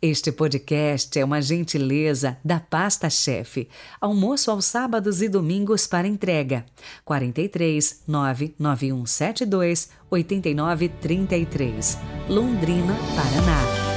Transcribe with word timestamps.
Este 0.00 0.30
podcast 0.30 1.18
é 1.18 1.24
uma 1.24 1.42
gentileza 1.42 2.38
da 2.44 2.60
Pasta 2.60 3.10
Chefe. 3.10 3.68
Almoço 4.00 4.48
aos 4.48 4.64
sábados 4.64 5.20
e 5.20 5.28
domingos 5.28 5.88
para 5.88 6.06
entrega. 6.06 6.64
43 7.04 8.04
99172 8.06 9.88
8933. 10.08 11.98
Londrina, 12.28 12.94
Paraná. 13.16 13.87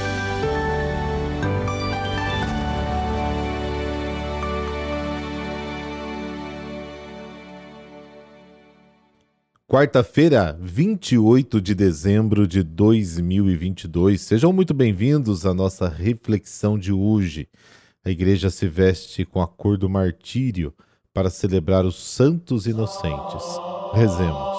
Quarta-feira, 9.72 10.54
28 10.60 11.58
de 11.58 11.74
dezembro 11.74 12.46
de 12.46 12.62
2022. 12.62 14.20
Sejam 14.20 14.52
muito 14.52 14.74
bem-vindos 14.74 15.46
à 15.46 15.54
nossa 15.54 15.88
reflexão 15.88 16.78
de 16.78 16.92
hoje. 16.92 17.48
A 18.04 18.10
igreja 18.10 18.50
se 18.50 18.68
veste 18.68 19.24
com 19.24 19.40
a 19.40 19.46
cor 19.48 19.78
do 19.78 19.88
martírio 19.88 20.74
para 21.14 21.30
celebrar 21.30 21.86
os 21.86 21.96
santos 21.96 22.66
inocentes. 22.66 23.42
Rezemos. 23.94 24.58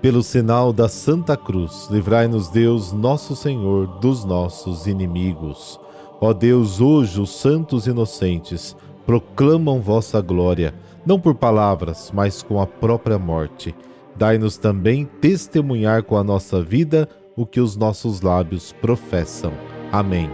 Pelo 0.00 0.22
sinal 0.22 0.72
da 0.72 0.88
Santa 0.88 1.36
Cruz, 1.36 1.88
livrai-nos 1.90 2.48
Deus, 2.48 2.92
nosso 2.92 3.34
Senhor, 3.34 3.88
dos 3.98 4.24
nossos 4.24 4.86
inimigos. 4.86 5.80
Ó 6.20 6.32
Deus, 6.32 6.80
hoje 6.80 7.20
os 7.20 7.30
santos 7.40 7.88
inocentes 7.88 8.76
proclamam 9.06 9.80
vossa 9.80 10.20
glória, 10.20 10.74
não 11.04 11.18
por 11.18 11.34
palavras, 11.34 12.10
mas 12.14 12.42
com 12.42 12.60
a 12.60 12.66
própria 12.66 13.18
morte. 13.18 13.74
Dai-nos 14.16 14.58
também 14.58 15.06
testemunhar 15.20 16.02
com 16.02 16.16
a 16.16 16.24
nossa 16.24 16.62
vida 16.62 17.08
o 17.36 17.46
que 17.46 17.60
os 17.60 17.76
nossos 17.76 18.20
lábios 18.20 18.72
professam. 18.80 19.52
Amém. 19.90 20.30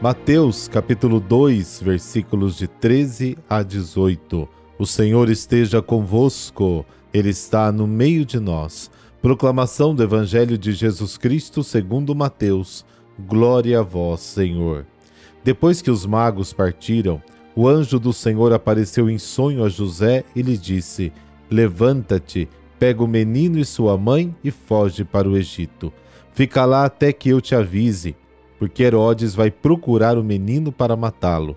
Mateus 0.00 0.68
capítulo 0.68 1.18
2, 1.18 1.82
versículos 1.82 2.56
de 2.56 2.68
13 2.68 3.36
a 3.50 3.64
18. 3.64 4.48
O 4.78 4.86
Senhor 4.86 5.28
esteja 5.28 5.82
convosco, 5.82 6.86
Ele 7.12 7.30
está 7.30 7.72
no 7.72 7.84
meio 7.84 8.24
de 8.24 8.38
nós. 8.38 8.92
Proclamação 9.20 9.96
do 9.96 10.02
Evangelho 10.04 10.56
de 10.56 10.70
Jesus 10.72 11.18
Cristo 11.18 11.64
segundo 11.64 12.14
Mateus. 12.14 12.86
Glória 13.26 13.80
a 13.80 13.82
vós, 13.82 14.20
Senhor. 14.20 14.86
Depois 15.42 15.82
que 15.82 15.90
os 15.90 16.06
magos 16.06 16.52
partiram, 16.52 17.20
o 17.56 17.66
anjo 17.66 17.98
do 17.98 18.12
Senhor 18.12 18.52
apareceu 18.52 19.10
em 19.10 19.18
sonho 19.18 19.64
a 19.64 19.68
José 19.68 20.24
e 20.36 20.42
lhe 20.42 20.56
disse: 20.56 21.12
Levanta-te, 21.50 22.48
pega 22.78 23.02
o 23.02 23.08
menino 23.08 23.58
e 23.58 23.64
sua 23.64 23.98
mãe 23.98 24.32
e 24.44 24.52
foge 24.52 25.02
para 25.02 25.28
o 25.28 25.36
Egito. 25.36 25.92
Fica 26.32 26.64
lá 26.64 26.84
até 26.84 27.12
que 27.12 27.28
eu 27.28 27.40
te 27.40 27.56
avise, 27.56 28.14
porque 28.56 28.84
Herodes 28.84 29.34
vai 29.34 29.50
procurar 29.50 30.16
o 30.16 30.22
menino 30.22 30.70
para 30.70 30.94
matá-lo. 30.94 31.56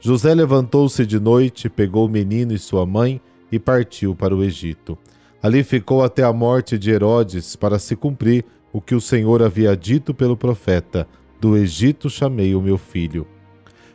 José 0.00 0.34
levantou-se 0.34 1.04
de 1.04 1.20
noite, 1.20 1.68
pegou 1.68 2.06
o 2.06 2.10
menino 2.10 2.54
e 2.54 2.58
sua 2.58 2.86
mãe 2.86 3.20
e 3.52 3.58
partiu 3.58 4.14
para 4.14 4.34
o 4.34 4.42
Egito. 4.42 4.96
Ali 5.42 5.64
ficou 5.64 6.04
até 6.04 6.22
a 6.22 6.32
morte 6.32 6.78
de 6.78 6.92
Herodes, 6.92 7.56
para 7.56 7.76
se 7.76 7.96
cumprir 7.96 8.44
o 8.72 8.80
que 8.80 8.94
o 8.94 9.00
Senhor 9.00 9.42
havia 9.42 9.76
dito 9.76 10.14
pelo 10.14 10.36
profeta: 10.36 11.08
Do 11.40 11.56
Egito 11.56 12.08
chamei 12.08 12.54
o 12.54 12.62
meu 12.62 12.78
filho. 12.78 13.26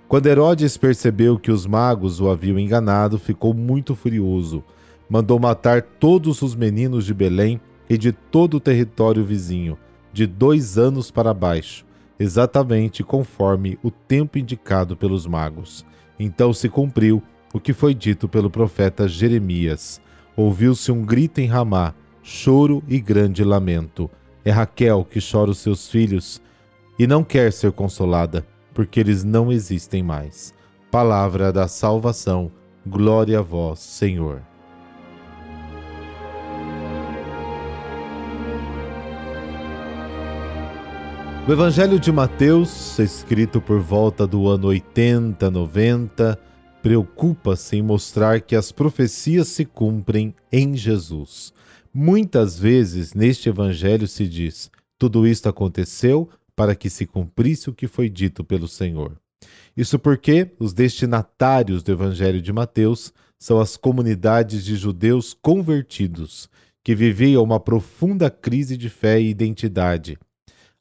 Quando 0.09 0.28
Herodes 0.28 0.75
percebeu 0.75 1.40
que 1.40 1.50
os 1.50 1.66
magos 1.66 2.20
o 2.20 2.30
haviam 2.30 2.59
enganado, 2.59 3.18
ficou 3.18 3.53
muito 3.53 3.95
furioso. 3.95 4.62
Mandou 5.09 5.40
matar 5.40 5.81
todos 5.81 6.42
os 6.42 6.53
meninos 6.53 7.06
de 7.06 7.14
Belém 7.14 7.62
e 7.90 7.98
de 7.98 8.12
todo 8.12 8.56
o 8.56 8.59
território 8.59 9.23
vizinho, 9.23 9.78
de 10.12 10.28
dois 10.28 10.78
anos 10.78 11.09
para 11.09 11.34
baixo, 11.34 11.86
exatamente 12.19 13.06
conforme 13.06 13.80
o 13.81 13.90
tempo 13.90 14.38
indicado 14.38 14.97
pelos 14.97 15.25
magos. 15.25 15.86
Então 16.19 16.52
se 16.52 16.68
cumpriu 16.68 17.24
o 17.53 17.59
que 17.59 17.72
foi 17.72 17.94
dito 17.94 18.28
pelo 18.28 18.50
profeta 18.50 19.07
Jeremias 19.07 20.02
ouviu-se 20.38 20.92
um 20.92 21.03
grito 21.03 21.42
em 21.42 21.48
Ramá, 21.48 21.96
choro 22.22 22.84
e 22.88 23.00
grande 23.00 23.44
lamento. 23.44 24.09
É 24.46 24.52
Raquel 24.52 25.03
que 25.03 25.20
chora 25.20 25.50
os 25.50 25.58
seus 25.58 25.90
filhos 25.90 26.40
e 27.00 27.08
não 27.08 27.24
quer 27.24 27.52
ser 27.52 27.72
consolada, 27.72 28.46
porque 28.74 29.00
eles 29.00 29.24
não 29.24 29.52
existem 29.52 30.03
mais. 30.03 30.53
Palavra 30.92 31.52
da 31.52 31.68
salvação, 31.68 32.52
glória 32.86 33.40
a 33.40 33.42
vós, 33.42 33.80
Senhor. 33.80 34.42
O 41.48 41.52
Evangelho 41.52 41.98
de 41.98 42.12
Mateus, 42.12 43.00
escrito 43.00 43.62
por 43.62 43.80
volta 43.80 44.28
do 44.28 44.50
ano 44.50 44.68
80, 44.68 45.50
90, 45.50 46.38
preocupa-se 46.88 47.75
em 47.75 47.81
mostrar 47.81 48.40
que 48.40 48.56
as 48.56 48.72
profecias 48.72 49.50
se 49.50 49.66
cumprem 49.66 50.34
em 50.50 50.74
Jesus. 50.74 51.52
Muitas 51.94 52.58
vezes 52.58 53.14
neste 53.14 53.50
evangelho 53.50 54.08
se 54.08 54.25
diz: 54.25 54.72
tudo 54.98 55.28
isto 55.28 55.50
aconteceu 55.50 56.30
para 56.56 56.74
que 56.74 56.90
se 56.90 57.06
cumprisse 57.06 57.70
o 57.70 57.74
que 57.74 57.90
foi 57.90 58.08
dito 58.09 58.42
pelo 58.42 58.70
Senhor. 58.70 59.20
Isso 59.75 60.00
porque 60.00 60.50
os 60.58 60.72
destinatários 60.72 61.84
do 61.84 61.92
evangelho 61.92 62.42
de 62.42 62.53
Mateus 62.53 63.12
são 63.38 63.59
as 63.59 63.75
comunidades 63.75 64.64
de 64.64 64.78
judeus 64.78 65.34
convertidos, 65.34 66.50
que 66.86 66.96
viviam 66.96 67.44
uma 67.44 67.59
profunda 67.59 68.30
crise 68.30 68.78
de 68.78 68.88
fé 68.88 69.19
e 69.19 69.30
identidade. 69.30 70.18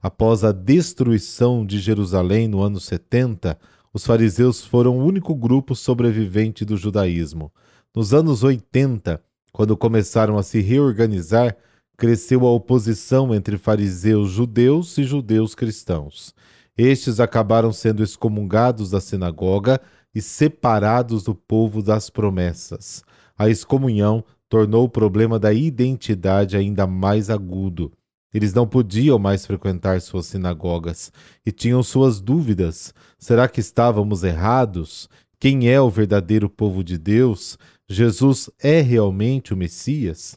Após 0.00 0.44
a 0.44 0.52
destruição 0.52 1.66
de 1.66 1.80
Jerusalém 1.80 2.46
no 2.46 2.62
ano 2.62 2.78
70, 2.78 3.58
os 3.96 4.04
fariseus 4.04 4.62
foram 4.62 4.98
o 4.98 5.02
único 5.02 5.34
grupo 5.34 5.74
sobrevivente 5.74 6.66
do 6.66 6.76
judaísmo. 6.76 7.50
Nos 7.94 8.12
anos 8.12 8.44
80, 8.44 9.18
quando 9.50 9.74
começaram 9.74 10.36
a 10.36 10.42
se 10.42 10.60
reorganizar, 10.60 11.56
cresceu 11.96 12.46
a 12.46 12.52
oposição 12.52 13.34
entre 13.34 13.56
fariseus 13.56 14.28
judeus 14.28 14.98
e 14.98 15.02
judeus 15.02 15.54
cristãos. 15.54 16.34
Estes 16.76 17.20
acabaram 17.20 17.72
sendo 17.72 18.02
excomungados 18.02 18.90
da 18.90 19.00
sinagoga 19.00 19.80
e 20.14 20.20
separados 20.20 21.22
do 21.22 21.34
povo 21.34 21.82
das 21.82 22.10
promessas. 22.10 23.02
A 23.34 23.48
excomunhão 23.48 24.22
tornou 24.46 24.84
o 24.84 24.90
problema 24.90 25.38
da 25.38 25.54
identidade 25.54 26.54
ainda 26.54 26.86
mais 26.86 27.30
agudo. 27.30 27.90
Eles 28.32 28.52
não 28.52 28.66
podiam 28.66 29.18
mais 29.18 29.46
frequentar 29.46 30.00
suas 30.00 30.26
sinagogas 30.26 31.12
e 31.44 31.52
tinham 31.52 31.82
suas 31.82 32.20
dúvidas. 32.20 32.92
Será 33.18 33.48
que 33.48 33.60
estávamos 33.60 34.22
errados? 34.22 35.08
Quem 35.38 35.68
é 35.68 35.80
o 35.80 35.90
verdadeiro 35.90 36.48
povo 36.48 36.82
de 36.82 36.98
Deus? 36.98 37.58
Jesus 37.88 38.50
é 38.58 38.80
realmente 38.80 39.54
o 39.54 39.56
Messias? 39.56 40.36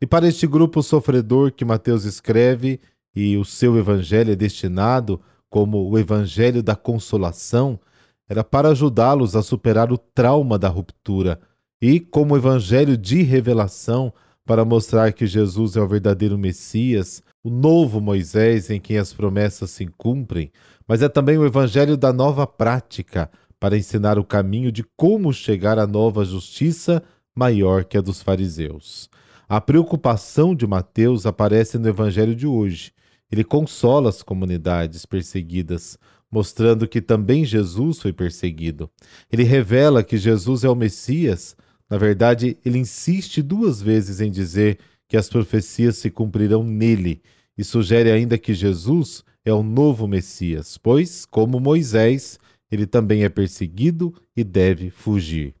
E 0.00 0.06
para 0.06 0.28
este 0.28 0.46
grupo 0.46 0.82
sofredor 0.82 1.52
que 1.52 1.64
Mateus 1.64 2.04
escreve 2.04 2.80
e 3.14 3.36
o 3.36 3.44
seu 3.44 3.78
evangelho 3.78 4.32
é 4.32 4.36
destinado 4.36 5.20
como 5.48 5.88
o 5.88 5.98
evangelho 5.98 6.62
da 6.62 6.76
consolação, 6.76 7.80
era 8.28 8.42
para 8.42 8.70
ajudá-los 8.70 9.36
a 9.36 9.42
superar 9.42 9.92
o 9.92 9.98
trauma 9.98 10.58
da 10.58 10.68
ruptura 10.68 11.40
e 11.80 12.00
como 12.00 12.36
evangelho 12.36 12.96
de 12.96 13.22
revelação 13.22 14.12
para 14.46 14.64
mostrar 14.64 15.12
que 15.12 15.26
Jesus 15.26 15.76
é 15.76 15.80
o 15.80 15.88
verdadeiro 15.88 16.38
Messias, 16.38 17.22
o 17.42 17.50
novo 17.50 18.00
Moisés 18.00 18.70
em 18.70 18.80
quem 18.80 18.96
as 18.96 19.12
promessas 19.12 19.70
se 19.70 19.86
cumprem, 19.86 20.52
mas 20.86 21.02
é 21.02 21.08
também 21.08 21.36
o 21.36 21.44
evangelho 21.44 21.96
da 21.96 22.12
nova 22.12 22.46
prática 22.46 23.28
para 23.58 23.76
ensinar 23.76 24.18
o 24.18 24.24
caminho 24.24 24.70
de 24.70 24.84
como 24.96 25.32
chegar 25.32 25.78
à 25.78 25.86
nova 25.86 26.24
justiça 26.24 27.02
maior 27.34 27.84
que 27.84 27.98
a 27.98 28.00
dos 28.00 28.22
fariseus. 28.22 29.10
A 29.48 29.60
preocupação 29.60 30.54
de 30.54 30.66
Mateus 30.66 31.26
aparece 31.26 31.76
no 31.76 31.88
evangelho 31.88 32.34
de 32.34 32.46
hoje. 32.46 32.92
Ele 33.30 33.42
consola 33.42 34.08
as 34.08 34.22
comunidades 34.22 35.04
perseguidas, 35.04 35.98
mostrando 36.30 36.86
que 36.86 37.00
também 37.00 37.44
Jesus 37.44 38.00
foi 38.00 38.12
perseguido. 38.12 38.88
Ele 39.30 39.42
revela 39.42 40.04
que 40.04 40.16
Jesus 40.16 40.62
é 40.64 40.68
o 40.68 40.74
Messias. 40.74 41.56
Na 41.88 41.96
verdade, 41.96 42.56
ele 42.64 42.78
insiste 42.78 43.42
duas 43.42 43.80
vezes 43.80 44.20
em 44.20 44.30
dizer 44.30 44.78
que 45.08 45.16
as 45.16 45.28
profecias 45.28 45.96
se 45.96 46.10
cumprirão 46.10 46.64
nele 46.64 47.22
e 47.56 47.62
sugere 47.62 48.10
ainda 48.10 48.36
que 48.36 48.52
Jesus 48.52 49.24
é 49.44 49.52
o 49.52 49.62
novo 49.62 50.08
Messias, 50.08 50.76
pois, 50.76 51.24
como 51.24 51.60
Moisés, 51.60 52.38
ele 52.70 52.86
também 52.86 53.22
é 53.22 53.28
perseguido 53.28 54.12
e 54.36 54.42
deve 54.42 54.90
fugir. 54.90 55.54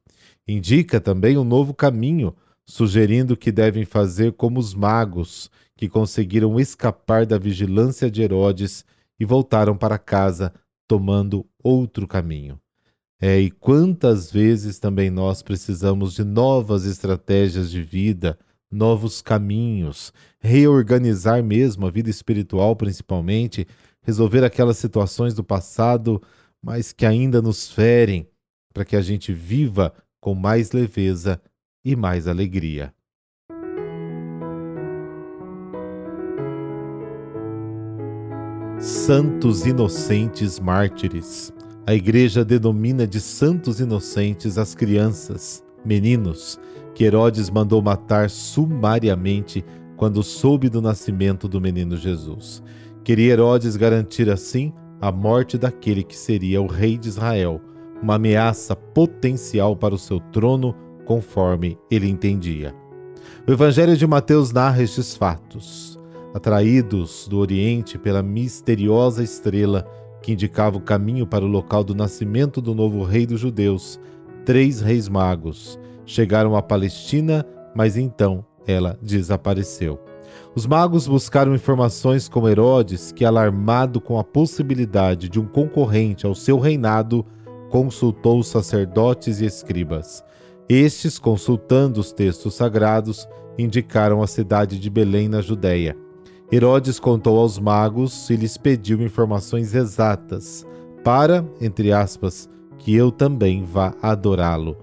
Indica 0.46 1.00
também 1.00 1.38
um 1.38 1.44
novo 1.44 1.72
caminho, 1.72 2.34
sugerindo 2.64 3.36
que 3.36 3.52
devem 3.52 3.84
fazer 3.84 4.32
como 4.32 4.58
os 4.58 4.74
magos, 4.74 5.50
que 5.76 5.88
conseguiram 5.88 6.58
escapar 6.58 7.24
da 7.24 7.38
vigilância 7.38 8.10
de 8.10 8.22
Herodes 8.22 8.84
e 9.20 9.24
voltaram 9.24 9.76
para 9.76 9.98
casa 9.98 10.52
tomando 10.88 11.46
outro 11.62 12.06
caminho. 12.08 12.58
É, 13.20 13.40
e 13.40 13.50
quantas 13.50 14.30
vezes 14.30 14.78
também 14.78 15.10
nós 15.10 15.42
precisamos 15.42 16.14
de 16.14 16.22
novas 16.22 16.84
estratégias 16.84 17.70
de 17.70 17.82
vida, 17.82 18.38
novos 18.70 19.22
caminhos, 19.22 20.12
reorganizar 20.38 21.42
mesmo 21.42 21.86
a 21.86 21.90
vida 21.90 22.10
espiritual, 22.10 22.76
principalmente, 22.76 23.66
resolver 24.02 24.44
aquelas 24.44 24.76
situações 24.76 25.32
do 25.32 25.42
passado, 25.42 26.22
mas 26.62 26.92
que 26.92 27.06
ainda 27.06 27.40
nos 27.40 27.70
ferem, 27.70 28.28
para 28.74 28.84
que 28.84 28.96
a 28.96 29.00
gente 29.00 29.32
viva 29.32 29.92
com 30.20 30.34
mais 30.34 30.72
leveza 30.72 31.40
e 31.84 31.96
mais 31.96 32.28
alegria. 32.28 32.92
Santos 38.78 39.64
Inocentes 39.64 40.60
Mártires. 40.60 41.55
A 41.88 41.94
Igreja 41.94 42.44
denomina 42.44 43.06
de 43.06 43.20
santos 43.20 43.78
inocentes 43.78 44.58
as 44.58 44.74
crianças, 44.74 45.62
meninos, 45.84 46.58
que 46.92 47.04
Herodes 47.04 47.48
mandou 47.48 47.80
matar 47.80 48.28
sumariamente 48.28 49.64
quando 49.96 50.20
soube 50.20 50.68
do 50.68 50.82
nascimento 50.82 51.46
do 51.46 51.60
menino 51.60 51.96
Jesus. 51.96 52.60
Queria 53.04 53.34
Herodes 53.34 53.76
garantir 53.76 54.28
assim 54.28 54.72
a 55.00 55.12
morte 55.12 55.56
daquele 55.56 56.02
que 56.02 56.16
seria 56.16 56.60
o 56.60 56.66
rei 56.66 56.98
de 56.98 57.06
Israel, 57.06 57.60
uma 58.02 58.16
ameaça 58.16 58.74
potencial 58.74 59.76
para 59.76 59.94
o 59.94 59.98
seu 59.98 60.18
trono, 60.18 60.74
conforme 61.04 61.78
ele 61.88 62.08
entendia. 62.10 62.74
O 63.46 63.52
Evangelho 63.52 63.96
de 63.96 64.08
Mateus 64.08 64.50
narra 64.50 64.82
estes 64.82 65.14
fatos. 65.14 66.00
Atraídos 66.34 67.28
do 67.28 67.38
Oriente 67.38 67.96
pela 67.96 68.24
misteriosa 68.24 69.22
estrela 69.22 69.86
que 70.22 70.32
indicava 70.32 70.76
o 70.76 70.80
caminho 70.80 71.26
para 71.26 71.44
o 71.44 71.48
local 71.48 71.84
do 71.84 71.94
nascimento 71.94 72.60
do 72.60 72.74
novo 72.74 73.02
rei 73.04 73.26
dos 73.26 73.40
judeus, 73.40 74.00
três 74.44 74.80
reis 74.80 75.08
magos 75.08 75.78
chegaram 76.06 76.56
à 76.56 76.62
Palestina, 76.62 77.44
mas 77.74 77.96
então 77.96 78.44
ela 78.66 78.98
desapareceu. 79.02 80.00
Os 80.54 80.66
magos 80.66 81.06
buscaram 81.06 81.54
informações 81.54 82.28
com 82.28 82.48
Herodes, 82.48 83.12
que, 83.12 83.24
alarmado 83.24 84.00
com 84.00 84.18
a 84.18 84.24
possibilidade 84.24 85.28
de 85.28 85.38
um 85.38 85.46
concorrente 85.46 86.26
ao 86.26 86.34
seu 86.34 86.58
reinado, 86.58 87.24
consultou 87.70 88.38
os 88.38 88.48
sacerdotes 88.48 89.40
e 89.40 89.44
escribas. 89.44 90.24
Estes, 90.68 91.18
consultando 91.18 92.00
os 92.00 92.12
textos 92.12 92.54
sagrados, 92.54 93.28
indicaram 93.58 94.22
a 94.22 94.26
cidade 94.26 94.78
de 94.78 94.90
Belém, 94.90 95.28
na 95.28 95.40
Judéia. 95.40 95.96
Herodes 96.50 97.00
contou 97.00 97.38
aos 97.38 97.58
magos 97.58 98.30
e 98.30 98.36
lhes 98.36 98.56
pediu 98.56 99.02
informações 99.02 99.74
exatas, 99.74 100.64
para, 101.02 101.44
entre 101.60 101.92
aspas, 101.92 102.48
que 102.78 102.94
eu 102.94 103.10
também 103.10 103.64
vá 103.64 103.92
adorá-lo. 104.00 104.76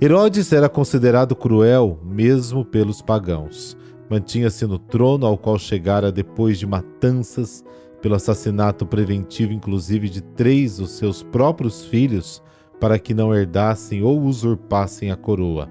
Herodes 0.00 0.52
era 0.52 0.68
considerado 0.68 1.34
cruel 1.34 1.98
mesmo 2.04 2.64
pelos 2.64 3.00
pagãos. 3.00 3.76
Mantinha-se 4.10 4.66
no 4.66 4.78
trono 4.78 5.24
ao 5.24 5.38
qual 5.38 5.58
chegara 5.58 6.12
depois 6.12 6.58
de 6.58 6.66
matanças, 6.66 7.64
pelo 8.02 8.14
assassinato 8.14 8.84
preventivo, 8.84 9.54
inclusive, 9.54 10.10
de 10.10 10.20
três 10.20 10.76
dos 10.76 10.90
seus 10.90 11.22
próprios 11.22 11.86
filhos, 11.86 12.42
para 12.78 12.98
que 12.98 13.14
não 13.14 13.34
herdassem 13.34 14.02
ou 14.02 14.20
usurpassem 14.20 15.10
a 15.10 15.16
coroa. 15.16 15.66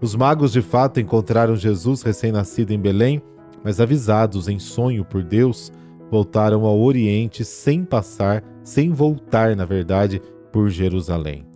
Os 0.00 0.14
magos 0.14 0.52
de 0.52 0.62
fato 0.62 1.00
encontraram 1.00 1.56
Jesus 1.56 2.02
recém-nascido 2.02 2.72
em 2.72 2.78
Belém, 2.78 3.20
mas 3.64 3.80
avisados 3.80 4.46
em 4.46 4.58
sonho 4.58 5.04
por 5.04 5.24
Deus, 5.24 5.72
voltaram 6.10 6.64
ao 6.66 6.78
Oriente 6.78 7.44
sem 7.44 7.82
passar, 7.82 8.44
sem 8.62 8.92
voltar, 8.92 9.56
na 9.56 9.64
verdade, 9.64 10.20
por 10.52 10.68
Jerusalém. 10.68 11.46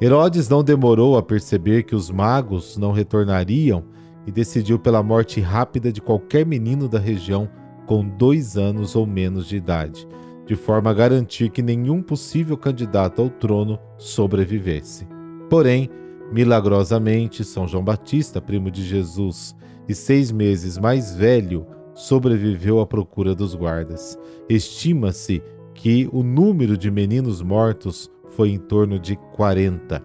Herodes 0.00 0.48
não 0.48 0.64
demorou 0.64 1.18
a 1.18 1.22
perceber 1.22 1.82
que 1.82 1.94
os 1.94 2.10
magos 2.10 2.76
não 2.76 2.90
retornariam 2.90 3.84
e 4.26 4.32
decidiu 4.32 4.78
pela 4.78 5.02
morte 5.02 5.40
rápida 5.40 5.92
de 5.92 6.00
qualquer 6.00 6.46
menino 6.46 6.88
da 6.88 6.98
região 6.98 7.48
com 7.86 8.06
dois 8.06 8.56
anos 8.56 8.94
ou 8.94 9.06
menos 9.06 9.46
de 9.46 9.56
idade, 9.56 10.06
de 10.46 10.54
forma 10.54 10.90
a 10.90 10.94
garantir 10.94 11.50
que 11.50 11.62
nenhum 11.62 12.02
possível 12.02 12.56
candidato 12.56 13.22
ao 13.22 13.28
trono 13.28 13.78
sobrevivesse. 13.96 15.06
Porém, 15.48 15.90
milagrosamente, 16.32 17.44
São 17.44 17.66
João 17.66 17.82
Batista, 17.82 18.40
primo 18.40 18.70
de 18.70 18.84
Jesus 18.84 19.56
e 19.88 19.94
seis 19.94 20.30
meses 20.30 20.76
mais 20.78 21.14
velho, 21.14 21.66
sobreviveu 21.94 22.80
à 22.80 22.86
procura 22.86 23.34
dos 23.34 23.54
guardas. 23.54 24.18
Estima-se 24.48 25.42
que 25.74 26.08
o 26.12 26.22
número 26.22 26.76
de 26.76 26.90
meninos 26.90 27.40
mortos 27.40 28.10
foi 28.30 28.50
em 28.50 28.58
torno 28.58 28.98
de 28.98 29.16
40. 29.34 30.02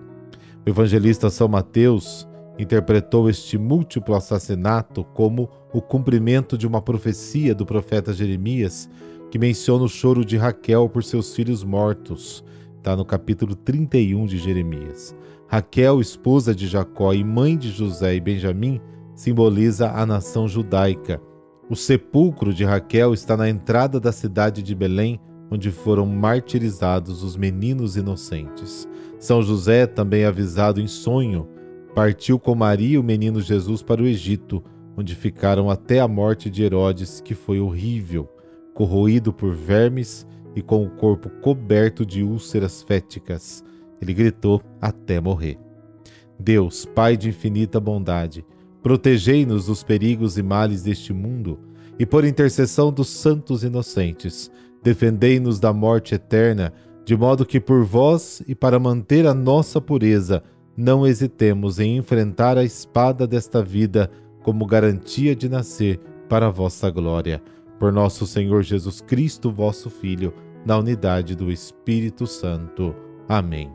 O 0.65 0.69
evangelista 0.69 1.29
São 1.29 1.47
Mateus 1.47 2.27
interpretou 2.57 3.29
este 3.29 3.57
múltiplo 3.57 4.15
assassinato 4.15 5.03
como 5.03 5.49
o 5.73 5.81
cumprimento 5.81 6.57
de 6.57 6.65
uma 6.65 6.81
profecia 6.81 7.53
do 7.53 7.65
profeta 7.65 8.13
Jeremias, 8.13 8.89
que 9.29 9.39
menciona 9.39 9.83
o 9.83 9.89
choro 9.89 10.23
de 10.23 10.37
Raquel 10.37 10.87
por 10.87 11.03
seus 11.03 11.35
filhos 11.35 11.63
mortos. 11.63 12.43
Está 12.77 12.95
no 12.95 13.03
capítulo 13.03 13.55
31 13.55 14.25
de 14.27 14.37
Jeremias. 14.37 15.15
Raquel, 15.47 15.99
esposa 15.99 16.53
de 16.53 16.67
Jacó 16.67 17.13
e 17.13 17.23
mãe 17.23 17.57
de 17.57 17.71
José 17.71 18.15
e 18.15 18.19
Benjamim, 18.19 18.79
simboliza 19.15 19.91
a 19.91 20.05
nação 20.05 20.47
judaica. 20.47 21.21
O 21.69 21.75
sepulcro 21.75 22.53
de 22.53 22.63
Raquel 22.63 23.13
está 23.13 23.37
na 23.37 23.49
entrada 23.49 23.99
da 23.99 24.11
cidade 24.11 24.61
de 24.61 24.75
Belém, 24.75 25.19
onde 25.49 25.71
foram 25.71 26.05
martirizados 26.05 27.23
os 27.23 27.35
meninos 27.35 27.95
inocentes. 27.95 28.87
São 29.19 29.41
José, 29.41 29.85
também 29.85 30.25
avisado 30.25 30.81
em 30.81 30.87
sonho, 30.87 31.47
partiu 31.93 32.39
com 32.39 32.55
Maria 32.55 32.95
e 32.95 32.97
o 32.97 33.03
menino 33.03 33.39
Jesus 33.39 33.81
para 33.81 34.01
o 34.01 34.07
Egito, 34.07 34.63
onde 34.97 35.15
ficaram 35.15 35.69
até 35.69 35.99
a 35.99 36.07
morte 36.07 36.49
de 36.49 36.63
Herodes, 36.63 37.21
que 37.21 37.35
foi 37.35 37.59
horrível, 37.59 38.27
corroído 38.73 39.31
por 39.31 39.53
vermes 39.53 40.27
e 40.55 40.61
com 40.61 40.83
o 40.83 40.89
corpo 40.89 41.29
coberto 41.41 42.05
de 42.05 42.23
úlceras 42.23 42.81
féticas. 42.81 43.63
Ele 44.01 44.13
gritou 44.13 44.61
até 44.81 45.19
morrer. 45.21 45.57
Deus, 46.39 46.85
Pai 46.85 47.15
de 47.15 47.29
infinita 47.29 47.79
bondade, 47.79 48.45
protegei-nos 48.83 49.67
dos 49.67 49.81
perigos 49.81 50.37
e 50.37 50.43
males 50.43 50.83
deste 50.83 51.13
mundo 51.13 51.57
e, 51.97 52.05
por 52.05 52.25
intercessão 52.25 52.91
dos 52.91 53.07
santos 53.07 53.63
inocentes, 53.63 54.51
defendei-nos 54.83 55.59
da 55.59 55.71
morte 55.71 56.13
eterna, 56.13 56.73
de 57.05 57.15
modo 57.15 57.45
que 57.45 57.59
por 57.59 57.83
vós 57.83 58.43
e 58.45 58.53
para 58.53 58.77
manter 58.77 59.25
a 59.25 59.33
nossa 59.33 59.79
pureza, 59.79 60.43
não 60.75 61.07
hesitemos 61.07 61.79
em 61.79 61.97
enfrentar 61.97 62.57
a 62.57 62.63
espada 62.63 63.25
desta 63.25 63.63
vida 63.63 64.11
como 64.41 64.65
garantia 64.65 65.35
de 65.35 65.47
nascer 65.47 65.99
para 66.27 66.47
a 66.47 66.51
vossa 66.51 66.89
glória. 66.89 67.41
Por 67.79 67.91
nosso 67.91 68.25
Senhor 68.25 68.63
Jesus 68.63 68.99
Cristo, 69.01 69.51
vosso 69.51 69.89
Filho, 69.89 70.33
na 70.65 70.77
unidade 70.77 71.35
do 71.35 71.51
Espírito 71.51 72.25
Santo. 72.25 72.95
Amém. 73.29 73.71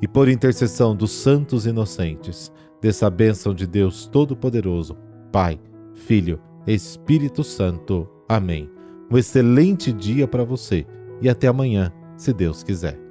E 0.00 0.08
por 0.08 0.28
intercessão 0.28 0.96
dos 0.96 1.10
santos 1.10 1.66
inocentes, 1.66 2.52
dessa 2.80 3.08
bênção 3.10 3.54
de 3.54 3.66
Deus 3.66 4.06
Todo-Poderoso, 4.06 4.96
Pai, 5.32 5.60
Filho, 5.94 6.40
Espírito 6.66 7.42
Santo. 7.42 8.08
Amém. 8.28 8.70
Um 9.10 9.16
excelente 9.16 9.92
dia 9.92 10.28
para 10.28 10.44
você 10.44 10.86
e 11.20 11.28
até 11.28 11.48
amanhã, 11.48 11.92
se 12.16 12.32
Deus 12.32 12.62
quiser. 12.62 13.07